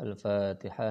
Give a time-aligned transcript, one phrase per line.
[0.00, 0.88] الفاتحة.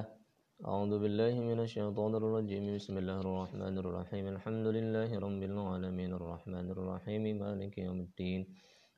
[0.70, 2.64] أعوذ بالله من الشيطان الرجيم.
[2.78, 4.24] بسم الله الرحمن الرحيم.
[4.38, 6.10] الحمد لله رب العالمين.
[6.18, 7.22] الرحمن الرحيم.
[7.42, 8.40] مالك يوم الدين.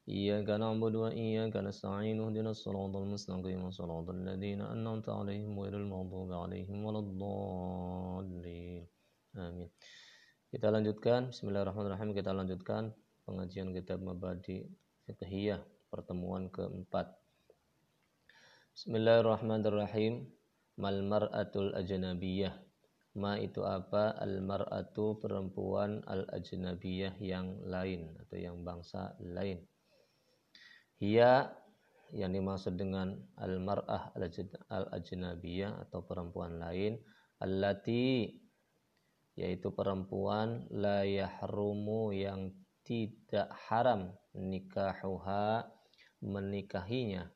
[0.04, 2.20] إياك نعبد وإياك نستعين.
[2.20, 3.62] اهدنا الصراط المستقيم.
[3.72, 8.84] صراط الذين أنعمت عليهم غير المغضوب عليهم ولا الضالين.
[9.32, 9.68] آمين.
[10.52, 11.32] Kita lanjutkan.
[11.32, 12.12] Bismillahirrahmanirrahim.
[12.12, 12.92] Kita lanjutkan
[13.24, 14.68] pengajian kitab Mabadi
[15.08, 17.21] Fiqhiyah pertemuan keempat.
[18.72, 20.32] Bismillahirrahmanirrahim.
[20.80, 22.56] Mal mar'atul ajnabiyah.
[23.20, 24.16] Ma itu apa?
[24.16, 29.60] Al mar'atu perempuan al ajnabiyah yang lain atau yang bangsa lain.
[30.96, 31.52] Hia
[32.16, 36.96] yang dimaksud dengan al mar'ah al ajnabiyah atau perempuan lain
[37.44, 38.40] allati
[39.36, 42.56] yaitu perempuan la yahrumu yang
[42.88, 45.68] tidak haram nikahuha
[46.24, 47.28] menikahinya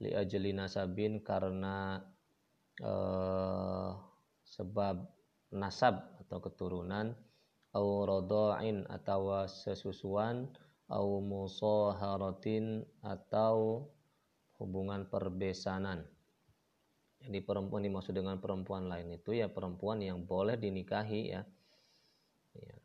[0.00, 2.00] li ajli nasabin karena
[2.80, 3.92] uh,
[4.44, 5.04] sebab
[5.52, 7.12] nasab atau keturunan
[7.76, 10.48] au radha'in atau sesusuan
[10.90, 13.86] au musaharatin atau
[14.58, 16.08] hubungan perbesanan
[17.20, 21.44] jadi perempuan dimaksud dengan perempuan lain itu ya perempuan yang boleh dinikahi ya.
[22.56, 22.76] ya.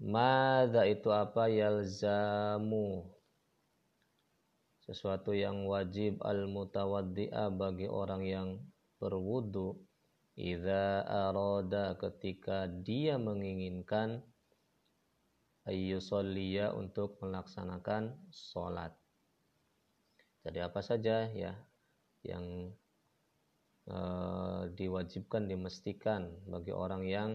[0.00, 3.17] Mada itu apa yalzamu
[4.88, 8.48] sesuatu yang wajib al mutawaddi'a bagi orang yang
[8.96, 9.76] berwudu
[10.32, 14.24] idza arada ketika dia menginginkan
[15.68, 18.96] ayyusalliya untuk melaksanakan sholat.
[20.40, 21.52] Jadi apa saja ya
[22.24, 22.72] yang
[23.92, 27.30] uh, diwajibkan dimestikan bagi orang yang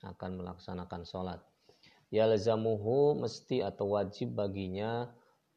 [0.00, 1.44] akan melaksanakan sholat.
[2.08, 5.12] Yalzamuhu mesti atau wajib baginya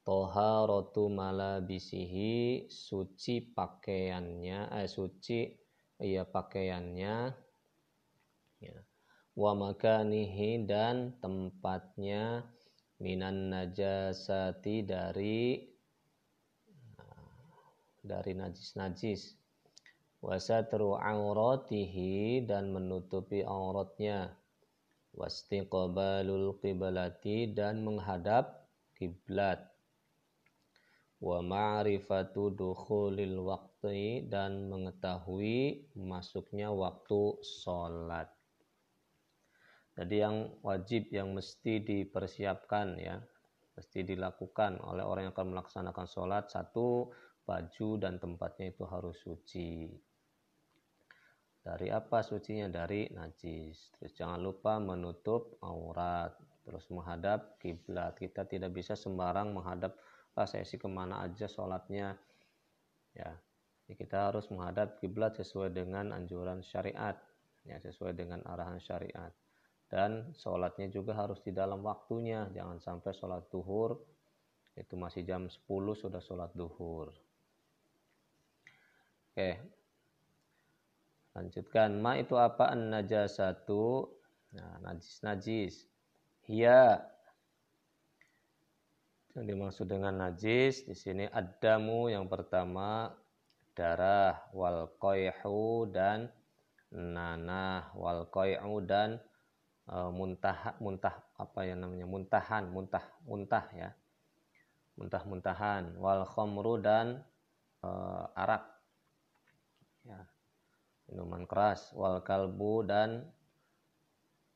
[0.09, 5.53] toharatu malabisihi suci pakaiannya eh suci
[6.01, 7.29] iya pakaiannya
[8.57, 8.77] ya.
[9.37, 12.41] Wa makanihi dan tempatnya
[12.97, 15.61] minan najasati dari
[18.01, 19.37] dari najis-najis.
[20.25, 24.33] Wasatru auratihi dan menutupi auratnya.
[25.13, 28.65] Wastiqbalul qiblati dan menghadap
[28.97, 29.69] kiblat
[31.19, 38.31] wa ma'rifatu dukhulil waqti dan mengetahui masuknya waktu sholat
[39.99, 43.19] jadi yang wajib yang mesti dipersiapkan ya
[43.75, 47.11] mesti dilakukan oleh orang yang akan melaksanakan sholat satu
[47.49, 49.89] baju dan tempatnya itu harus suci.
[51.59, 52.69] Dari apa sucinya?
[52.69, 53.97] Dari najis.
[53.97, 56.37] Terus jangan lupa menutup aurat.
[56.61, 58.13] Terus menghadap kiblat.
[58.21, 59.97] Kita tidak bisa sembarang menghadap
[60.35, 62.17] ah, saya sih ke mana aja sholatnya.
[63.15, 63.33] Ya,
[63.87, 67.17] Jadi kita harus menghadap kiblat sesuai dengan anjuran syariat.
[67.65, 69.33] Ya, sesuai dengan arahan syariat.
[69.89, 72.45] Dan sholatnya juga harus di dalam waktunya.
[72.53, 73.97] Jangan sampai sholat duhur
[74.79, 75.65] itu masih jam 10
[75.97, 77.11] sudah sholat duhur.
[79.33, 79.59] Oke.
[81.35, 81.99] Lanjutkan.
[81.99, 82.71] Ma itu apa?
[82.71, 84.07] An najasatu.
[84.55, 85.85] Nah, najis-najis.
[86.47, 87.03] Hiya.
[89.37, 93.13] Yang dimaksud dengan najis di sini adamu yang pertama
[93.77, 96.33] darah wal qayhu dan
[96.89, 99.21] nanah wal qayhu dan
[99.85, 103.93] uh, muntah muntah apa yang namanya muntahan muntah muntah ya.
[104.97, 107.21] Muntah muntahan wal khamru dan
[107.85, 108.65] uh, arak.
[110.09, 110.25] Ya,
[111.05, 113.29] minuman keras wal kalbu dan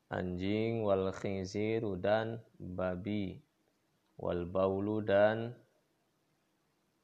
[0.09, 3.52] anjing wal khinziru dan babi
[4.17, 5.53] wal baulu dan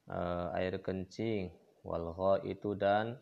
[0.09, 1.50] uh, air kencing
[1.81, 3.18] wal itu dan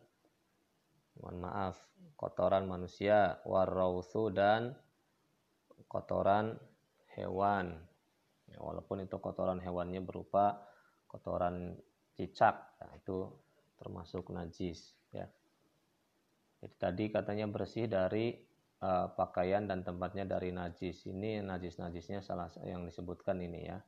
[1.18, 1.78] mohon maaf
[2.18, 4.74] kotoran manusia warausu dan
[5.90, 6.58] kotoran
[7.18, 7.78] hewan
[8.50, 10.62] ya, walaupun itu kotoran hewannya berupa
[11.10, 11.78] kotoran
[12.18, 13.30] cicak nah, itu
[13.78, 15.30] termasuk najis ya.
[16.58, 18.34] Jadi tadi katanya bersih dari
[18.82, 21.06] uh, pakaian dan tempatnya dari najis.
[21.10, 23.80] Ini najis-najisnya salah yang disebutkan ini ya.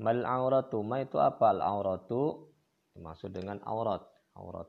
[0.00, 1.52] Mal auratu, ma itu apa?
[1.52, 2.48] Al auratu
[2.96, 4.00] dimaksud dengan aurat,
[4.32, 4.68] aurat.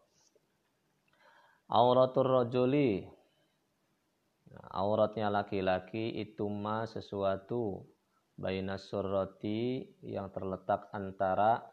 [1.72, 3.08] Auratur rajuli.
[4.52, 7.88] Nah, auratnya laki-laki itu ma sesuatu
[8.36, 11.64] baina surrati yang terletak antara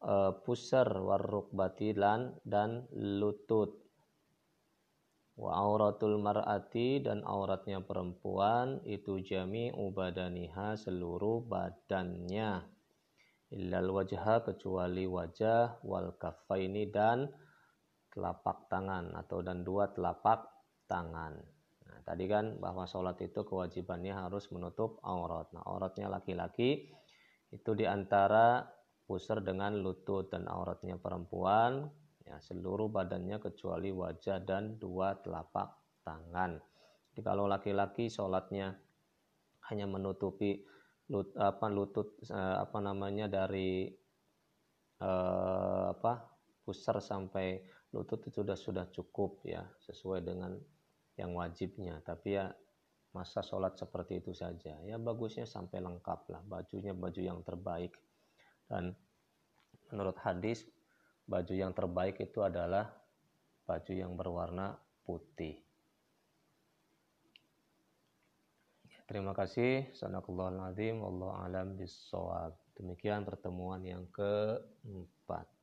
[0.00, 3.85] uh, pusar waruk batilan dan lutut
[5.36, 12.64] wa auratul mar'ati dan auratnya perempuan itu jami ubadaniha seluruh badannya
[13.52, 17.28] illal wajha kecuali wajah wal kaffaini dan
[18.10, 20.48] telapak tangan atau dan dua telapak
[20.88, 21.36] tangan.
[21.86, 25.52] Nah, tadi kan bahwa sholat itu kewajibannya harus menutup aurat.
[25.52, 26.88] Nah, auratnya laki-laki
[27.52, 28.64] itu di antara
[29.06, 31.86] pusar dengan lutut dan auratnya perempuan
[32.26, 36.58] ya seluruh badannya kecuali wajah dan dua telapak tangan.
[37.14, 38.74] Jadi kalau laki-laki sholatnya
[39.70, 40.60] hanya menutupi
[41.08, 43.88] lut, apa lutut eh, apa namanya dari
[45.00, 46.12] eh, apa
[46.66, 47.62] pusar sampai
[47.94, 50.58] lutut itu sudah sudah cukup ya sesuai dengan
[51.14, 52.02] yang wajibnya.
[52.02, 52.50] Tapi ya
[53.16, 57.96] masa sholat seperti itu saja ya bagusnya sampai lengkap lah bajunya baju yang terbaik
[58.68, 58.92] dan
[59.88, 60.68] menurut hadis
[61.26, 62.88] baju yang terbaik itu adalah
[63.66, 65.66] baju yang berwarna putih.
[69.06, 69.94] Terima kasih.
[69.94, 70.98] Sanakullahul azim.
[70.98, 72.58] Allah alam bisawab.
[72.74, 75.55] Demikian pertemuan yang keempat.